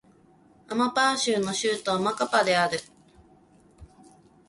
[0.67, 2.79] アマパー州の州都はマカパである